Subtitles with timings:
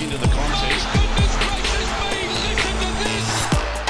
[0.00, 0.37] into the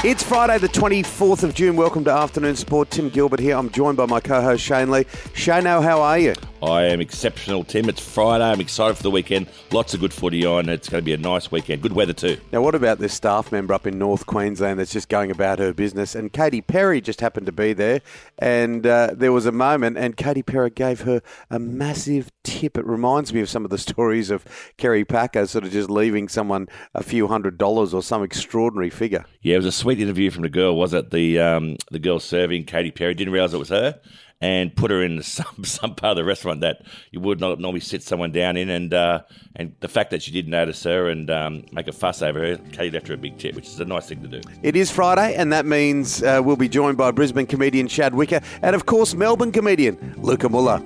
[0.01, 1.75] It's Friday, the 24th of June.
[1.75, 2.89] Welcome to Afternoon Sport.
[2.89, 3.57] Tim Gilbert here.
[3.57, 5.05] I'm joined by my co host Shane Lee.
[5.33, 6.35] Shane, how are you?
[6.61, 7.87] I am exceptional, Tim.
[7.87, 8.43] It's Friday.
[8.43, 9.47] I'm excited for the weekend.
[9.71, 10.67] Lots of good footy on.
[10.67, 11.81] It's going to be a nice weekend.
[11.81, 12.37] Good weather, too.
[12.51, 15.73] Now, what about this staff member up in North Queensland that's just going about her
[15.73, 16.15] business?
[16.15, 18.01] And Katy Perry just happened to be there.
[18.39, 22.77] And uh, there was a moment, and Katy Perry gave her a massive tip.
[22.77, 24.45] It reminds me of some of the stories of
[24.75, 29.25] Kerry Packer sort of just leaving someone a few hundred dollars or some extraordinary figure.
[29.41, 31.09] Yeah, it was a sweet interview from the girl, was it?
[31.09, 33.99] The um, the girl serving Katy Perry didn't realise it was her
[34.39, 37.79] and put her in some some part of the restaurant that you would not normally
[37.79, 39.21] sit someone down in, and uh,
[39.55, 42.57] and the fact that she did notice her and um, make a fuss over her,
[42.71, 44.41] Katy left her a big tip, which is a nice thing to do.
[44.61, 48.41] It is Friday, and that means uh, we'll be joined by Brisbane comedian Shad Wicker,
[48.61, 50.79] and of course Melbourne comedian Luca Muller.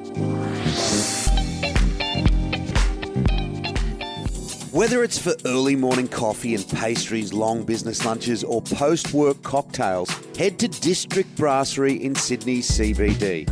[4.74, 10.10] Whether it's for early morning coffee and pastries, long business lunches, or post work cocktails,
[10.36, 13.46] head to District Brasserie in Sydney's CBD.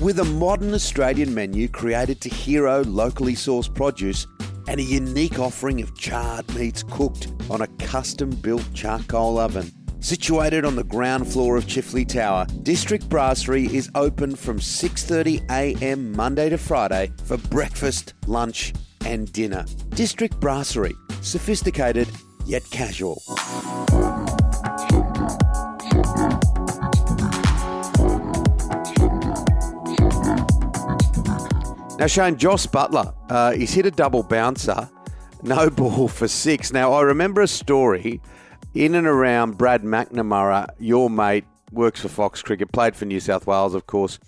[0.00, 4.28] With a modern Australian menu created to hero locally sourced produce
[4.68, 9.72] and a unique offering of charred meats cooked on a custom built charcoal oven.
[9.98, 16.12] Situated on the ground floor of Chifley Tower, District Brasserie is open from 6:30 a.m.
[16.12, 18.72] Monday to Friday for breakfast, lunch,
[19.04, 19.64] and dinner.
[19.90, 22.08] District Brasserie, sophisticated
[22.46, 23.22] yet casual.
[31.98, 34.88] Now, Shane, Jos Buttler, uh, he's hit a double bouncer,
[35.42, 36.72] no ball for six.
[36.72, 38.22] Now, I remember a story
[38.72, 43.46] in and around Brad McNamara, your mate, works for Fox Cricket, played for New South
[43.46, 44.18] Wales, of course.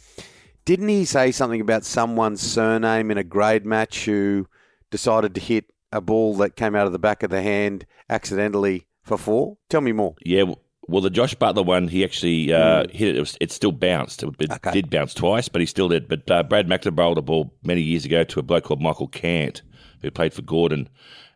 [0.64, 4.46] Didn't he say something about someone's surname in a grade match who
[4.92, 8.86] decided to hit a ball that came out of the back of the hand accidentally
[9.02, 9.56] for four?
[9.68, 10.14] Tell me more.
[10.24, 10.44] Yeah,
[10.86, 13.16] well, the Josh Buttler one, he actually uh, hit it.
[13.16, 14.22] It, was, it still bounced.
[14.22, 14.70] It, it Okay.
[14.72, 16.08] did bounce twice, but he still did.
[16.08, 19.08] But uh, Brad McNamara bowled a ball many years ago to a bloke called Michael
[19.08, 19.62] Cant,
[20.02, 20.88] who played for Gordon,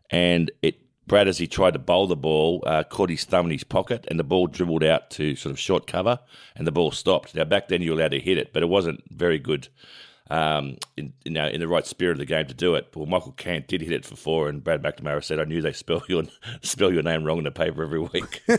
[0.09, 0.79] and it.
[1.07, 4.05] Brad, as he tried to bowl the ball, uh, caught his thumb in his pocket,
[4.09, 6.19] and the ball dribbled out to sort of short cover,
[6.53, 7.33] and the ball stopped.
[7.33, 9.69] Now, back then, you were allowed to hit it, but it wasn't very good
[10.29, 12.87] um, in, you know, in the right spirit of the game to do it.
[12.95, 15.73] Well, Michael Cant did hit it for four, and Brad McNamara said, "I knew they
[15.73, 16.23] spell your
[16.61, 18.43] spell your name wrong in the paper every week."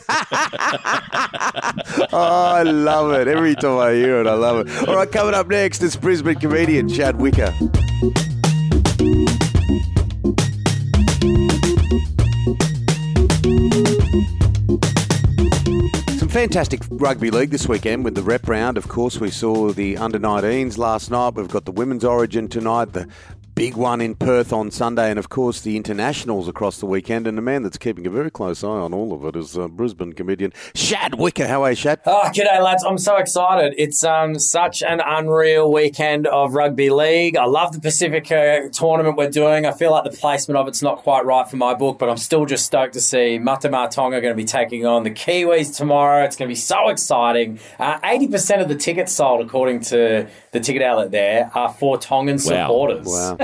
[2.10, 3.28] Oh, I love it.
[3.28, 4.88] Every time I hear it, I love it.
[4.88, 7.52] All right, coming up next, it's Brisbane comedian Chad Wicker.
[16.38, 18.78] Fantastic rugby league this weekend with the rep round.
[18.78, 21.34] Of course, we saw the under 19s last night.
[21.34, 23.08] We've got the women's origin tonight, the
[23.58, 27.26] big one in Perth on Sunday, and of course the internationals across the weekend.
[27.26, 29.66] And the man that's keeping a very close eye on all of it is uh,
[29.66, 31.48] Brisbane comedian Shad Wicker.
[31.48, 31.98] How are you, Shad?
[32.06, 32.84] Oh, g'day, lads.
[32.84, 33.74] I'm so excited.
[33.76, 37.36] It's um, such an unreal weekend of rugby league.
[37.36, 39.66] I love the Pacifica tournament we're doing.
[39.66, 42.16] I feel like the placement of it's not quite right for my book, but I'm
[42.16, 45.76] still just stoked to see Mate Ma'a Tonga going to be taking on the Kiwis
[45.76, 46.22] tomorrow.
[46.22, 47.58] It's going to be so exciting.
[47.80, 52.38] Uh, 80% of the tickets sold, according to the ticket outlet there, are for Tongan
[52.38, 53.06] supporters.
[53.08, 53.36] Wow,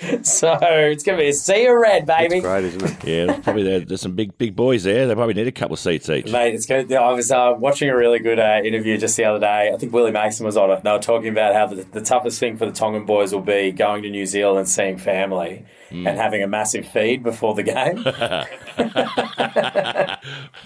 [0.22, 2.40] So it's going to be a sea of red, baby.
[2.40, 3.04] That's great, isn't it?
[3.04, 5.06] yeah, there's probably there, there's some big big boys there.
[5.06, 6.30] They probably need a couple of seats each.
[6.30, 6.92] Mate, it's good.
[6.92, 9.70] I was uh, watching a really good uh, interview just the other day.
[9.72, 10.84] I think Willie Mason was on it.
[10.84, 13.72] They were talking about how the, the toughest thing for the Tongan boys will be
[13.72, 18.04] going to New Zealand and seeing family and having a massive feed before the game.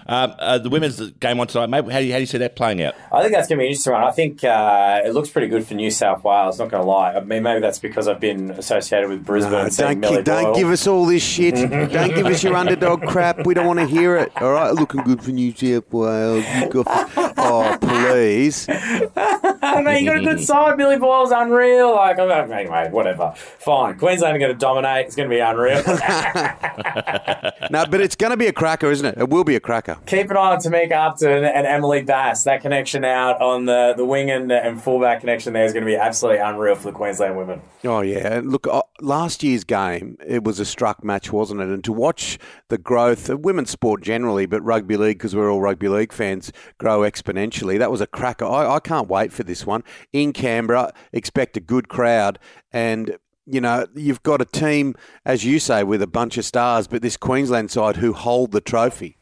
[0.06, 1.92] Um, uh, the women's game on tonight, mate.
[1.92, 2.94] How do you, how do you see that playing out?
[3.12, 4.02] I think that's going to be an interesting one.
[4.02, 6.58] I think uh, it looks pretty good for New South Wales.
[6.58, 7.14] Not going to lie.
[7.14, 9.52] I mean, maybe that's because I've been associated with Brisbane.
[9.52, 11.54] No, don't, Millie gi- don't give us all this shit.
[11.54, 13.44] don't give us your underdog crap.
[13.46, 14.32] We don't want to hear it.
[14.40, 16.44] All right, looking good for New South Wales.
[16.60, 17.10] You got-
[17.44, 18.66] Oh, please.
[18.68, 20.76] I mean, you got a good side.
[20.76, 21.94] Millie Boyle's unreal.
[21.94, 23.32] Like, I'm like, anyway, whatever.
[23.36, 23.98] Fine.
[23.98, 25.06] Queensland are going to dominate.
[25.06, 25.82] It's going to be unreal.
[27.70, 29.14] No, but it's going to be a cracker, isn't it?
[29.16, 29.96] It will be a cracker.
[30.06, 32.44] Keep an eye on Tamika Upton and Emily Bass.
[32.44, 35.90] That connection out on the, the wing and, and fullback connection there is going to
[35.90, 37.62] be absolutely unreal for the Queensland women.
[37.84, 38.82] Oh yeah, look, uh,
[39.12, 41.68] last year's game it was a struck match, wasn't it?
[41.68, 42.38] And to watch
[42.68, 46.50] the growth of women's sport generally, but rugby league because we're all rugby league fans,
[46.78, 47.78] grow exponentially.
[47.78, 48.46] That was a cracker.
[48.46, 50.94] I, I can't wait for this one in Canberra.
[51.12, 52.38] Expect a good crowd,
[52.72, 54.94] and you know you've got a team,
[55.26, 58.62] as you say, with a bunch of stars, but this Queensland side who hold the
[58.62, 59.18] trophy.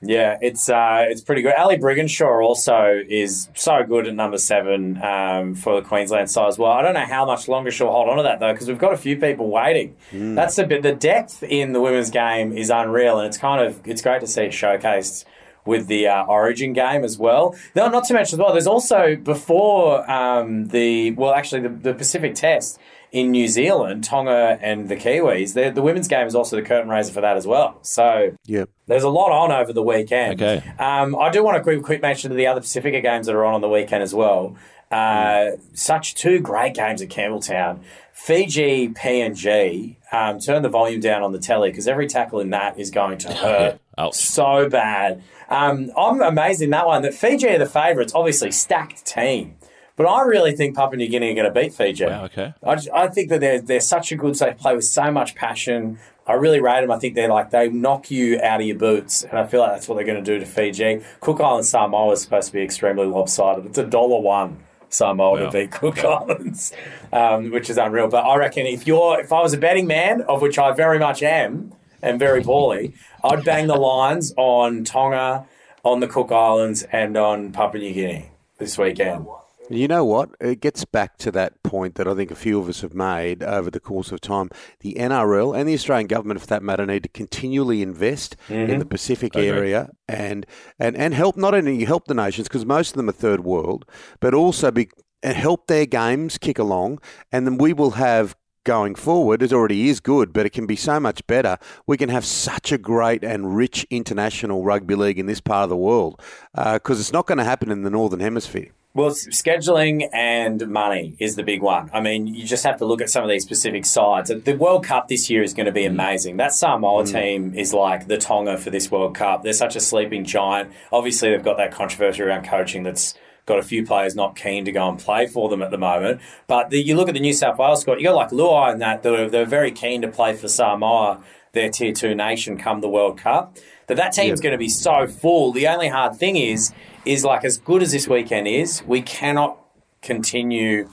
[0.00, 1.54] Yeah, it's uh, it's pretty good.
[1.54, 6.58] Ali Brigginshaw also is so good at number seven um, for the Queensland side as
[6.58, 6.70] well.
[6.70, 8.92] I don't know how much longer she'll hold on to that though, because we've got
[8.92, 9.96] a few people waiting.
[10.36, 10.82] That's the bit.
[10.82, 14.26] The depth in the women's game is unreal, and it's kind of it's great to
[14.28, 15.24] see it showcased
[15.66, 17.54] with the uh, Origin game as well.
[17.74, 18.52] No, not to mention as well.
[18.52, 22.78] There's also before um, the well, actually the, the Pacific Test
[23.12, 25.54] in New Zealand, Tonga and the Kiwis.
[25.54, 27.78] The, the women's game is also the curtain raiser for that as well.
[27.82, 28.68] So Yep.
[28.86, 30.40] there's a lot on over the weekend.
[30.40, 30.62] Okay.
[30.78, 33.44] Um, I do want to quick, quick mention to the other Pacifica games that are
[33.44, 34.56] on on the weekend as well.
[34.90, 37.80] Uh, Such two great games at Campbelltown.
[38.12, 39.96] Fiji PNG.
[40.12, 43.18] Um, turn the volume down on the telly because every tackle in that is going
[43.18, 44.14] to hurt Ouch.
[44.14, 45.22] so bad.
[45.48, 48.12] Um, I'm amazed in that one that Fiji are the favourites.
[48.14, 49.54] Obviously, stacked team.
[50.00, 52.06] But I really think Papua New Guinea are going to beat Fiji.
[52.06, 52.54] Wow, okay.
[52.62, 54.34] I, just, I think that they're they're such a good.
[54.34, 55.98] They play with so much passion.
[56.26, 56.90] I really rate them.
[56.90, 59.72] I think they're like they knock you out of your boots, and I feel like
[59.72, 61.02] that's what they're going to do to Fiji.
[61.20, 63.66] Cook Island Samoa is supposed to be extremely lopsided.
[63.66, 65.50] It's a dollar one Samoa Wow.
[65.50, 66.72] to beat Cook Islands,
[67.12, 68.08] um, which is unreal.
[68.08, 70.98] But I reckon if you're if I was a betting man, of which I very
[70.98, 75.44] much am, and very poorly, I'd bang the lines on Tonga,
[75.84, 79.26] on the Cook Islands, and on Papua New Guinea this weekend.
[79.70, 80.30] You know what?
[80.40, 83.44] It gets back to that point that I think a few of us have made
[83.44, 84.50] over the course of time.
[84.80, 88.78] The NRL and the Australian government, for that matter, need to continually invest in mm-hmm.
[88.80, 89.48] the Pacific Agree.
[89.48, 90.44] area and,
[90.80, 93.84] and, and help not only help the nations because most of them are third world,
[94.18, 94.88] but also be
[95.22, 96.98] and help their games kick along,
[97.30, 98.36] and then we will have.
[98.64, 101.56] Going forward, it already is good, but it can be so much better.
[101.86, 105.70] We can have such a great and rich international rugby league in this part of
[105.70, 106.20] the world
[106.54, 108.70] uh, because it's not going to happen in the Northern Hemisphere.
[108.92, 111.90] Well, scheduling and money is the big one.
[111.92, 114.30] I mean, you just have to look at some of these specific sides.
[114.30, 115.90] The World Cup this year is going to be mm.
[115.90, 116.38] amazing.
[116.38, 117.12] That Samoa mm.
[117.12, 119.44] team is like the Tonga for this World Cup.
[119.44, 120.72] They're such a sleeping giant.
[120.90, 123.14] Obviously, they've got that controversy around coaching that's
[123.46, 126.20] got a few players not keen to go and play for them at the moment.
[126.48, 128.80] But the, you look at the New South Wales squad, you got like Luai and
[128.80, 131.22] that, they're, they're very keen to play for Samoa,
[131.52, 133.56] their tier two nation, come the World Cup.
[133.86, 135.52] That that team's going to be so full.
[135.52, 136.72] The only hard thing is,
[137.04, 139.58] is like as good as this weekend is, we cannot
[140.02, 140.88] continue.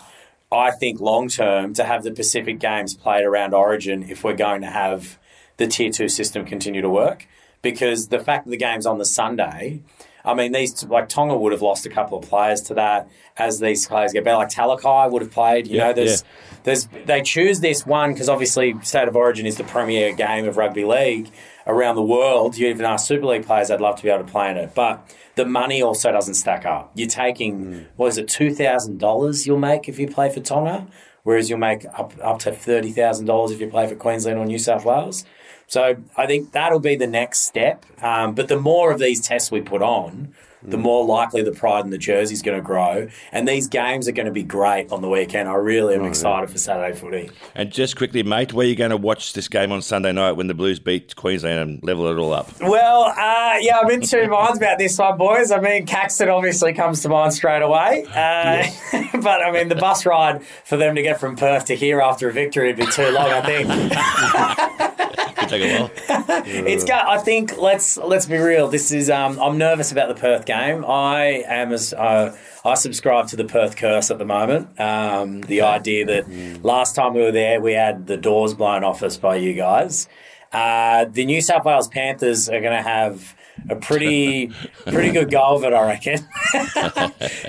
[0.51, 4.61] I think long term to have the Pacific Games played around Origin if we're going
[4.61, 5.17] to have
[5.57, 7.27] the tier two system continue to work.
[7.61, 9.81] Because the fact that the game's on the Sunday,
[10.25, 13.59] I mean, these like Tonga would have lost a couple of players to that as
[13.59, 14.37] these players get better.
[14.37, 15.67] Like Talakai would have played.
[15.67, 16.23] You Yeah, know, there's
[16.63, 20.57] there's they choose this one because obviously State of Origin is the premier game of
[20.57, 21.29] rugby league
[21.65, 22.57] around the world.
[22.57, 24.73] You even ask Super League players, they'd love to be able to play in it,
[24.75, 26.91] but the money also doesn't stack up.
[26.95, 27.79] You're taking hmm.
[27.95, 30.87] what is it, two thousand dollars you'll make if you play for Tonga,
[31.23, 34.45] whereas you'll make up up to thirty thousand dollars if you play for Queensland or
[34.45, 35.25] New South Wales.
[35.67, 37.85] So I think that'll be the next step.
[38.01, 40.33] Um, but the more of these tests we put on,
[40.63, 43.07] the more likely the pride in the jersey is going to grow.
[43.31, 45.47] And these games are going to be great on the weekend.
[45.47, 47.29] I really am excited for Saturday footy.
[47.55, 50.33] And just quickly, mate, where are you going to watch this game on Sunday night
[50.33, 52.49] when the Blues beat Queensland and level it all up?
[52.59, 55.51] Well, uh, yeah, I'm in two minds about this one, boys.
[55.51, 58.05] I mean, Caxton obviously comes to mind straight away.
[58.09, 58.67] Uh,
[59.21, 62.29] but, I mean, the bus ride for them to get from Perth to here after
[62.29, 64.97] a victory would be too long, I think.
[65.37, 66.43] Could take a while.
[66.47, 67.07] It's got.
[67.07, 68.67] I think let's let's be real.
[68.67, 69.09] This is.
[69.09, 70.85] Um, I'm nervous about the Perth game.
[70.85, 71.93] I am as.
[71.93, 72.35] Uh,
[72.65, 74.79] I subscribe to the Perth curse at the moment.
[74.79, 79.03] Um, the idea that last time we were there, we had the doors blown off
[79.03, 80.07] us by you guys.
[80.51, 83.35] Uh, the New South Wales Panthers are going to have
[83.69, 84.47] a pretty
[84.85, 86.27] pretty good go of it, I reckon.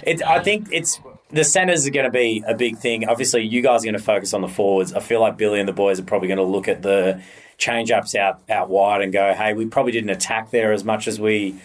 [0.04, 3.06] it, I think it's the centers are going to be a big thing.
[3.06, 4.94] Obviously, you guys are going to focus on the forwards.
[4.94, 7.22] I feel like Billy and the boys are probably going to look at the
[7.58, 11.08] change ups out out wide and go, "Hey, we probably didn't attack there as much
[11.08, 11.56] as we."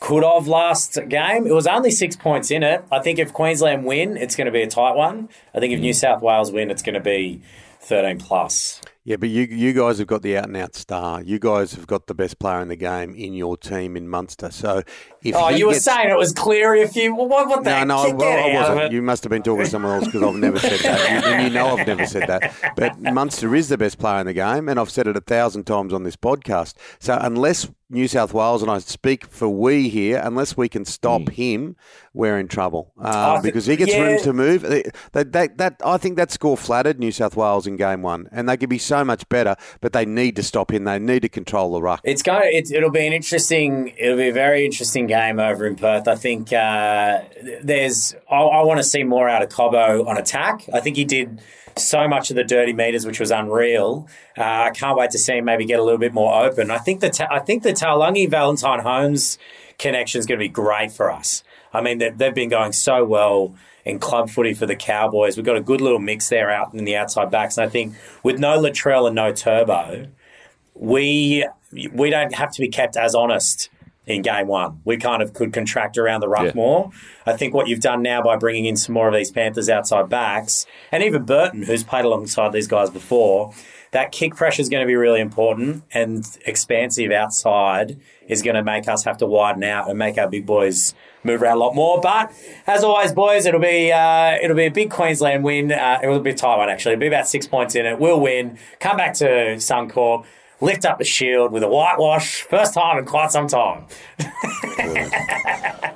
[0.00, 1.46] Could have last game.
[1.46, 2.84] It was only six points in it.
[2.90, 5.28] I think if Queensland win, it's going to be a tight one.
[5.54, 7.40] I think if New South Wales win, it's going to be
[7.78, 8.81] thirteen plus.
[9.04, 11.20] Yeah, but you you guys have got the out and out star.
[11.22, 14.52] You guys have got the best player in the game in your team in Munster.
[14.52, 14.82] So
[15.24, 16.82] if Oh, you were gets- saying it was Cleary.
[16.82, 18.92] If you, well, what, what the No, no, well, I wasn't.
[18.92, 21.24] You must have been talking to someone else because I've never said that.
[21.24, 22.54] You, and you know I've never said that.
[22.76, 25.64] But Munster is the best player in the game, and I've said it a thousand
[25.64, 26.74] times on this podcast.
[27.00, 31.28] So unless New South Wales, and I speak for we here, unless we can stop
[31.28, 31.76] him,
[32.14, 34.02] we're in trouble uh, thi- because he gets yeah.
[34.02, 34.62] room to move.
[34.62, 38.48] That, that, that, I think that score flattered New South Wales in game one, and
[38.48, 40.84] they could be so much better, but they need to stop him.
[40.84, 42.00] They need to control the ruck.
[42.02, 42.50] It's going.
[42.52, 43.92] It's, it'll be an interesting.
[43.98, 46.08] It'll be a very interesting game over in Perth.
[46.08, 47.20] I think uh,
[47.62, 48.14] there's.
[48.30, 50.66] I, I want to see more out of Cobbo on attack.
[50.72, 51.40] I think he did
[51.76, 54.08] so much of the dirty meters, which was unreal.
[54.36, 56.70] Uh, I can't wait to see him maybe get a little bit more open.
[56.70, 59.38] I think the ta- I think the Taulagi Valentine Holmes
[59.78, 61.42] connection is going to be great for us.
[61.72, 65.36] I mean, they've, they've been going so well in club footy for the Cowboys.
[65.36, 67.94] We've got a good little mix there out in the outside backs, and I think
[68.22, 70.06] with no Latrell and no Turbo,
[70.74, 71.44] we
[71.92, 73.68] we don't have to be kept as honest
[74.06, 74.80] in game one.
[74.84, 76.52] We kind of could contract around the ruck Yeah.
[76.54, 76.90] more.
[77.24, 80.08] I think what you've done now by bringing in some more of these Panthers outside
[80.08, 83.52] backs, and even Burton, who's played alongside these guys before,
[83.92, 88.62] that kick pressure is going to be really important, and expansive outside is going to
[88.64, 91.74] make us have to widen out and make our big boys move around a lot
[91.74, 92.00] more.
[92.00, 92.32] But
[92.66, 95.70] as always, boys, it'll be uh, it'll be a big Queensland win.
[95.70, 96.92] Uh, it will be a tight one actually.
[96.94, 97.98] It'll be about six points in it.
[98.00, 98.58] We'll win.
[98.80, 100.24] Come back to Suncorp.
[100.62, 102.42] Lift up the shield with a whitewash.
[102.42, 103.86] First time in quite some time.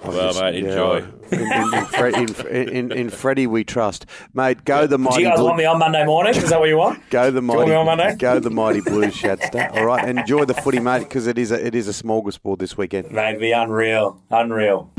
[0.05, 0.99] Well, mate, enjoy.
[1.33, 1.85] In, in, in,
[2.29, 4.65] Fre- in, in, in Freddie we trust, mate.
[4.65, 5.17] Go the mighty.
[5.17, 6.37] Do you guys Blue- want me on Monday morning?
[6.37, 7.03] Is that what you want?
[7.11, 8.15] Go the you want mighty, me on Monday?
[8.17, 9.69] go the mighty Blues, Shadster.
[9.75, 12.77] All right, enjoy the footy, mate, because it is a, it is a smorgasbord this
[12.77, 13.11] weekend.
[13.11, 14.23] Mate, it'd be unreal.
[14.31, 14.93] Unreal.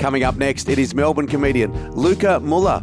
[0.00, 2.82] Coming up next, it is Melbourne comedian Luca Muller.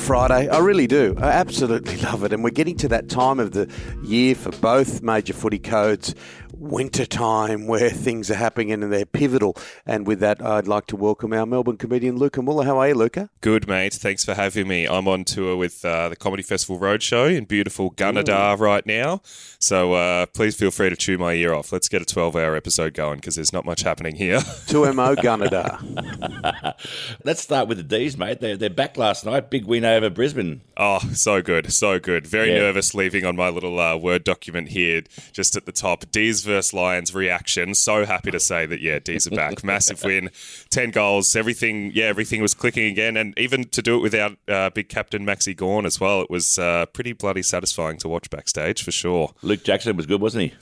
[0.00, 0.48] Friday.
[0.48, 1.14] I really do.
[1.18, 2.32] I absolutely love it.
[2.32, 3.70] And we're getting to that time of the
[4.02, 6.14] year for both major footy codes,
[6.60, 9.56] winter time, where things are happening and they're pivotal.
[9.86, 12.64] And with that, I'd like to welcome our Melbourne comedian, Luca Muller.
[12.64, 13.30] How are you, Luca?
[13.40, 13.94] Good, mate.
[13.94, 14.86] Thanks for having me.
[14.86, 19.22] I'm on tour with uh, the Comedy Festival Roadshow in beautiful Gunnedah right now.
[19.58, 21.72] So uh, please feel free to chew my ear off.
[21.72, 24.38] Let's get a 12 hour episode going because there's not much happening here.
[24.40, 26.74] 2MO Gunnedah.
[27.24, 28.40] Let's start with the D's, mate.
[28.40, 29.48] They're, they're back last night.
[29.50, 30.60] Big win over Brisbane.
[30.76, 31.72] oh, so good.
[31.72, 32.26] So good.
[32.26, 32.58] Very Yeah.
[32.60, 35.02] nervous leaving on my little uh, Word document here
[35.32, 36.04] just at the top.
[36.10, 37.74] D's versus Lions reaction.
[37.74, 39.64] So happy to say that, yeah, D's are back.
[39.64, 40.30] Massive win.
[40.70, 41.34] 10 goals.
[41.36, 43.16] Everything, yeah, everything was clicking again.
[43.16, 46.58] And even to do it without uh, big captain Maxy Gawn as well, it was
[46.58, 49.32] uh, pretty bloody satisfying to watch backstage for sure.
[49.42, 50.54] Luke Jackson was good, wasn't he?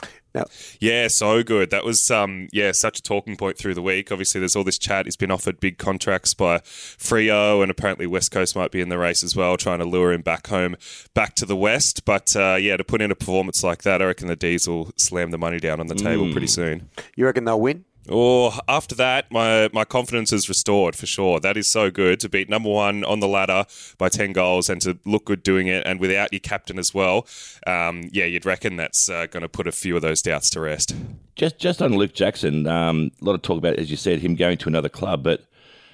[0.80, 1.70] Yeah, so good.
[1.70, 4.10] That was um yeah, such a talking point through the week.
[4.12, 5.06] Obviously there's all this chat.
[5.06, 8.98] He's been offered big contracts by Freo and apparently West Coast might be in the
[8.98, 10.76] race as well, trying to lure him back home,
[11.14, 12.04] back to the West.
[12.04, 14.92] But uh, yeah, to put in a performance like that, I reckon the D's will
[14.96, 16.88] slam the money down on the table pretty soon.
[17.16, 17.84] you reckon they'll win?
[18.08, 21.40] Or after that, my my confidence is restored for sure.
[21.40, 23.66] That is so good to beat number one on the ladder
[23.98, 27.26] by ten goals and to look good doing it, and without your captain as well.
[27.66, 30.60] Um, yeah, you'd reckon that's uh, going to put a few of those doubts to
[30.60, 30.94] rest.
[31.36, 34.34] Just just on Luke Jackson, um, a lot of talk about, as you said, him
[34.34, 35.44] going to another club, but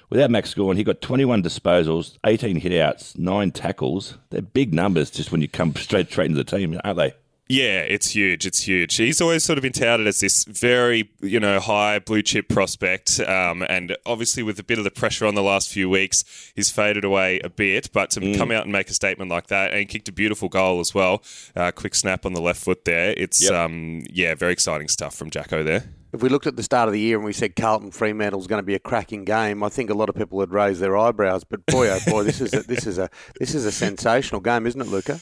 [0.09, 4.17] without Max Gawn, he got 21 disposals, 18 hitouts, nine tackles.
[4.29, 7.13] They're big numbers just when you come straight straight into the team, aren't they?
[7.47, 8.47] Yeah, it's huge.
[8.47, 8.95] It's huge.
[8.95, 13.19] He's always sort of been touted as this very, you know, high blue chip prospect.
[13.19, 16.23] Um, and obviously, with a bit of the pressure on the last few weeks,
[16.55, 17.91] he's faded away a bit.
[17.93, 20.49] But to come out and make a statement like that, and he kicked a beautiful
[20.49, 21.21] goal as well,
[21.55, 23.13] uh, quick snap on the left foot there.
[23.15, 23.53] It's, Yep.
[23.53, 25.83] um, yeah, very exciting stuff from Jacko there.
[26.13, 28.59] If we looked at the start of the year and we said Carlton Fremantle's going
[28.61, 31.43] to be a cracking game, I think a lot of people would raise their eyebrows.
[31.43, 33.09] But boy, oh boy, this is a, this is a
[33.39, 35.19] this is a sensational game, isn't it, Luca?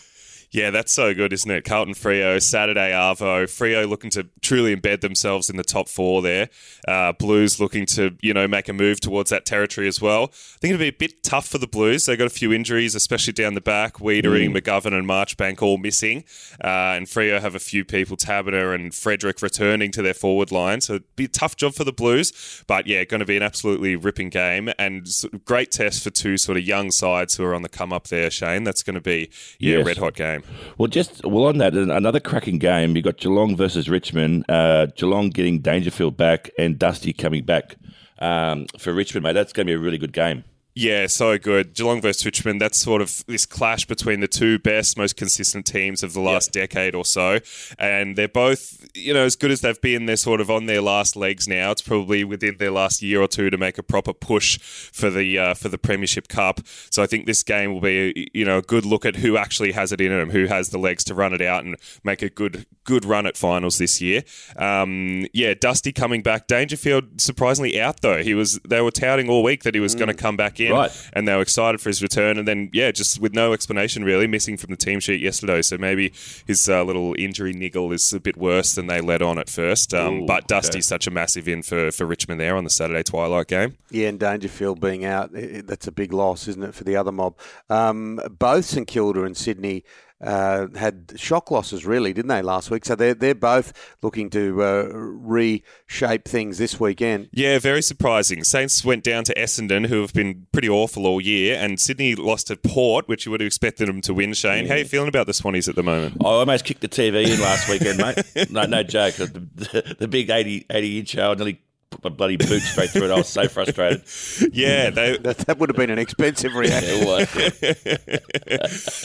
[0.53, 1.65] Yeah, that's so good, isn't it?
[1.65, 3.45] Carlton Freo, Saturday Arvo.
[3.45, 6.47] Freo looking to truly embed themselves in the top four there.
[6.87, 10.25] Uh, Blues looking to, you know, make a move towards that territory as well.
[10.25, 12.05] I think it'll be a bit tough for the Blues.
[12.05, 13.95] They've got a few injuries, especially down the back.
[13.95, 16.23] Weitering, McGovern, and Marchbank all missing.
[16.63, 16.67] Uh,
[16.97, 20.81] and Freo have a few people, Taberner and Frederick, returning to their forward line.
[20.81, 22.63] So it'd be a tough job for the Blues.
[22.67, 25.07] But yeah, going to be an absolutely ripping game and
[25.45, 28.29] great test for two sort of young sides who are on the come up there,
[28.29, 28.63] Shane.
[28.65, 29.87] That's going to be, yeah, Yes.
[29.87, 30.42] red hot game.
[30.77, 32.95] Well, just well on that, another cracking game.
[32.95, 34.45] You got Geelong versus Richmond.
[34.49, 37.75] Uh, Geelong getting Dangerfield back and Dusty coming back
[38.19, 39.33] um, for Richmond, mate.
[39.33, 40.43] That's going to be a really good game.
[40.75, 41.75] Yeah, so good.
[41.75, 46.01] Geelong versus Richmond, that's sort of this clash between the two best, most consistent teams
[46.01, 47.39] of the last decade or so.
[47.77, 50.81] And they're both, you know, as good as they've been, they're sort of on their
[50.81, 51.69] last legs now.
[51.69, 55.37] It's probably within their last year or two to make a proper push for the
[55.37, 56.61] uh, for the Premiership Cup.
[56.89, 59.73] So I think this game will be, you know, a good look at who actually
[59.73, 62.29] has it in them, who has the legs to run it out and make a
[62.29, 64.23] good good run at finals this year.
[64.57, 66.47] Um, yeah, Dusty coming back.
[66.47, 68.23] Dangerfield surprisingly out though.
[68.23, 70.62] He was they were touting all week that he was going to come back in,
[70.71, 71.09] Right.
[71.13, 72.37] and they were excited for his return.
[72.37, 75.61] And then, yeah, just with no explanation really, missing from the team sheet yesterday.
[75.61, 76.13] So maybe
[76.45, 79.93] his uh, little injury niggle is a bit worse than they let on at first.
[79.93, 80.81] Um, Ooh, but Dusty's okay.
[80.81, 83.77] such a massive in for, for Richmond there on the Saturday twilight game.
[83.91, 86.95] Yeah, and Dangerfield being out, i- i- that's a big loss, isn't it, for the
[86.95, 87.37] other mob?
[87.69, 89.83] Um, both St Kilda and Sydney
[90.23, 92.85] uh, had shock losses, really, didn't they, last week?
[92.85, 97.29] So they're, they're both looking to uh, reshape things this weekend.
[97.31, 98.43] Yeah, very surprising.
[98.43, 102.47] Saints went down to Essendon, who have been pretty awful all year, and Sydney lost
[102.47, 104.33] to Port, which you would have expected them to win.
[104.33, 106.17] Shane, how are you feeling about the Swannies at the moment?
[106.21, 108.49] I almost kicked the TV in last weekend, mate.
[108.49, 109.15] No, no joke.
[109.15, 111.72] The, the, the big 80, 80 inch, I nearly put
[112.03, 113.11] my bloody boot straight through it.
[113.11, 114.03] I was so frustrated.
[114.53, 117.07] Yeah, they, That, that would have been an expensive reaction.
[117.07, 117.07] It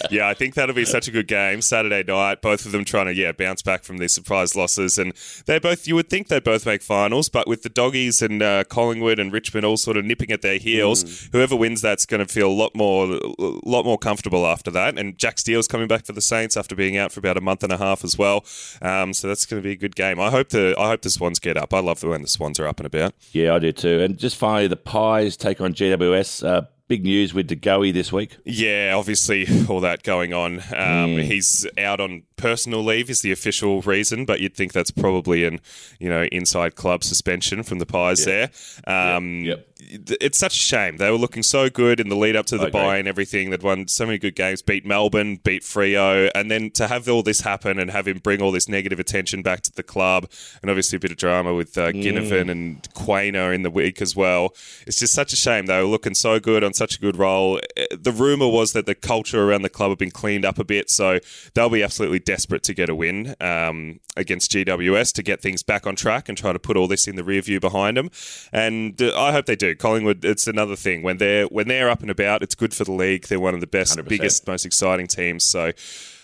[0.10, 2.42] yeah, I think that'll be such a good game Saturday night.
[2.42, 5.12] Both of them trying to yeah bounce back from these surprise losses, and
[5.46, 8.64] they both you would think they'd both make finals, but with the doggies and uh,
[8.64, 12.32] Collingwood and Richmond all sort of nipping at their heels, whoever wins that's going to
[12.32, 14.98] feel a lot more lot more comfortable after that.
[14.98, 17.62] And Jack Steele's coming back for the Saints after being out for about a month
[17.62, 18.44] and a half as well,
[18.82, 20.20] um, so that's going to be a good game.
[20.20, 21.72] I hope the I hope the Swans get up.
[21.72, 23.14] I love the when the Swans are up and about.
[23.32, 24.00] Yeah, I do too.
[24.00, 26.44] And just finally, the Pies take on GWS.
[26.46, 28.38] Uh, big news with DeGoey this week.
[28.46, 30.62] Yeah, obviously all that going on.
[30.74, 35.44] Um, He's out on personal leave is the official reason, but you'd think that's probably
[35.44, 35.60] an
[36.00, 38.50] you know inside club suspension from the Pies there.
[38.86, 39.66] Um, Yep.
[39.90, 40.96] It's such a shame.
[40.98, 43.50] They were looking so good in the lead up to the bye and everything.
[43.50, 47.22] They'd won so many good games, beat Melbourne, beat Freo, and then to have all
[47.22, 50.28] this happen and have him bring all this negative attention back to the club,
[50.62, 54.14] and obviously a bit of drama with uh, Ginnivan and Quaynor in the week as
[54.14, 54.54] well.
[54.86, 55.66] It's just such a shame.
[55.66, 57.58] They were looking so good on such a good roll.
[57.76, 60.64] Uh, The rumor was that the culture around the club had been cleaned up a
[60.64, 61.18] bit, so
[61.54, 65.86] they'll be absolutely desperate to get a win um, against GWS to get things back
[65.86, 68.10] on track and try to put all this in the rear view behind them.
[68.52, 69.74] And uh, I hope they do.
[69.78, 72.42] Collingwood, it's another thing when they're when they're up and about.
[72.42, 73.26] It's good for the league.
[73.26, 74.08] They're one of the best, 100%.
[74.08, 75.44] biggest, most exciting teams.
[75.44, 75.72] So.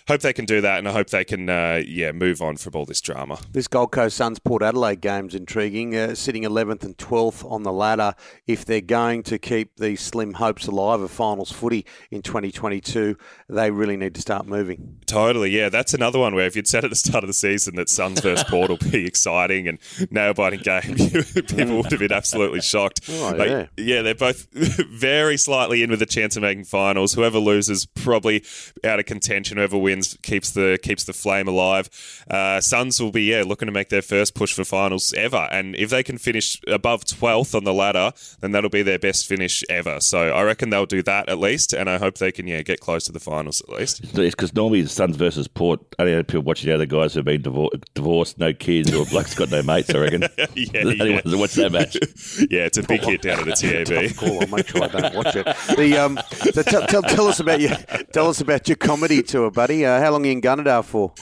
[0.07, 2.75] Hope they can do that, and I hope they can, uh, yeah, move on from
[2.75, 3.39] all this drama.
[3.53, 5.97] This Gold Coast Suns Port Adelaide game's intriguing.
[5.97, 8.15] Uh, sitting 11th and 12th on the ladder.
[8.47, 13.17] If they're going to keep these slim hopes alive of finals footy in 2022,
[13.49, 14.99] they really need to start moving.
[15.07, 15.71] Totally, yeah.
[15.71, 18.21] That's another one where if you'd said at the start of the season that Suns
[18.21, 19.79] versus Port will be exciting and
[20.11, 20.97] nail biting game,
[21.35, 23.01] people would have been absolutely shocked.
[23.09, 24.03] Oh, But, yeah.
[24.03, 27.15] they're both very slightly in with a chance of making finals.
[27.15, 28.45] Whoever loses probably
[28.85, 29.57] out of contention.
[29.57, 31.89] Whoever wins keeps the keeps the flame alive.
[32.31, 35.75] Uh, Suns will be yeah looking to make their first push for finals ever, and
[35.77, 39.63] if they can finish above twelfth on the ladder, then that'll be their best finish
[39.69, 40.01] ever.
[40.01, 42.81] So I reckon they'll do that at least, and I hope they can yeah get
[42.81, 44.01] close to the finals at least.
[44.03, 47.25] It's because normally the Suns versus Port, only had people watching the other guys who've
[47.25, 50.25] been divor- divorced, no kids, or bloke's got no mates, I reckon.
[50.55, 51.15] Yeah, The yeah.
[51.15, 51.97] ones that watch that match.
[52.51, 54.17] yeah, it's a big hit down at the TAB.
[54.17, 54.41] Cool.
[54.41, 55.45] I'll make sure I don't watch it.
[55.77, 56.19] The um,
[56.53, 57.71] so tell, tell, tell us about your
[58.13, 59.84] tell us about your comedy tour, buddy.
[59.85, 61.13] Uh, how long are you in Gunnedah for?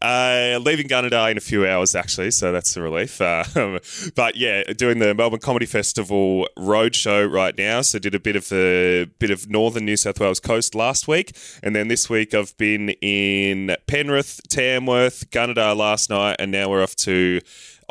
[0.00, 3.20] Uh, leaving Gunnedah in a few hours, actually, so that's a relief.
[3.54, 3.80] Um,
[4.14, 7.82] but yeah, doing the Melbourne Comedy Festival roadshow right now.
[7.82, 11.36] So did a bit of the bit of northern New South Wales coast last week,
[11.62, 16.82] and then this week I've been in Penrith, Tamworth, Gunnedah last night, and now we're
[16.82, 17.40] off to.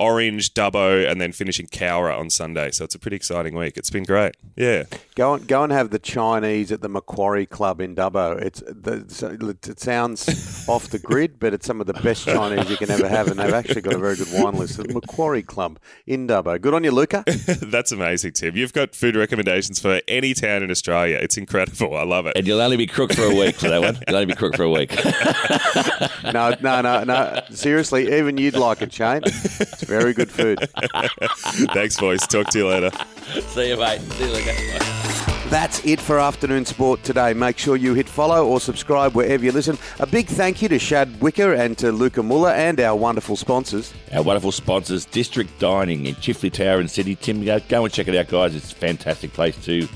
[0.01, 2.71] Orange, Dubbo, and then finishing Cowra on Sunday.
[2.71, 3.77] So it's a pretty exciting week.
[3.77, 4.35] It's been great.
[4.55, 4.85] Yeah.
[5.13, 8.41] Go and go and have the Chinese at the Macquarie Club in Dubbo.
[8.41, 12.77] It's the, it sounds off the grid, but it's some of the best Chinese you
[12.77, 14.77] can ever have, and they've actually got a very good wine list.
[14.77, 16.59] The Macquarie Club in Dubbo.
[16.59, 17.23] Good on you, Luca.
[17.61, 18.55] That's amazing, Tim.
[18.55, 21.19] You've got food recommendations for any town in Australia.
[21.21, 21.95] It's incredible.
[21.95, 22.35] I love it.
[22.35, 23.99] And you'll only be crook for a week for that one.
[24.07, 24.91] You'll only be crook for a week.
[26.23, 27.41] No, no, no, no.
[27.49, 29.21] Seriously, even you'd like it, Shane.
[29.25, 30.59] It's very good food.
[31.73, 32.21] Thanks, boys.
[32.21, 32.91] Talk to you later.
[33.49, 33.99] See you, mate.
[33.99, 35.01] See you later.
[35.49, 37.33] That's it for Afternoon Sport today.
[37.33, 39.77] Make sure you hit follow or subscribe wherever you listen.
[39.99, 43.93] A big thank you to Shad Wicker and to Luca Muller and our wonderful sponsors.
[44.13, 47.15] Our wonderful sponsors, District Dining in Chifley Tower in Sydney.
[47.15, 48.55] Tim, go, go and check it out, guys.
[48.55, 49.89] It's a fantastic place to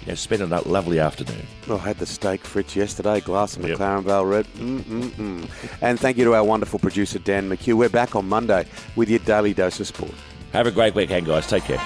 [0.00, 1.46] you know, spend a lovely afternoon.
[1.68, 4.46] Oh, I had the steak frites yesterday, glass of McLaren Vale Red.
[4.54, 5.48] Mm-mm-mm.
[5.82, 7.74] And thank you to our wonderful producer, Dan McHugh.
[7.74, 10.14] We're back on Monday with your daily dose of sport.
[10.52, 11.46] Have a great weekend, guys.
[11.46, 11.80] Take care.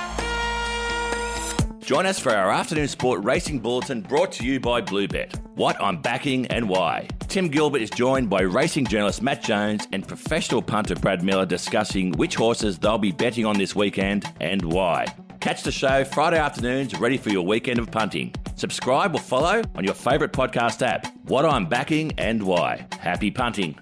[1.80, 5.38] Join us for our afternoon sport racing bulletin brought to you by Bluebet.
[5.54, 7.08] What I'm backing and why.
[7.28, 12.12] Tim Gilbert is joined by racing journalist Matt Jones and professional punter Brad Miller discussing
[12.12, 15.04] which horses they'll be betting on this weekend and why.
[15.44, 18.34] Catch the show Friday afternoons ready for your weekend of punting.
[18.56, 21.06] Subscribe or follow on your favourite podcast app.
[21.24, 22.86] What I'm backing and why.
[22.98, 23.78] Happy punting.